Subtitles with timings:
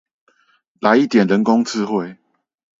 [0.79, 2.17] 來一點人工智慧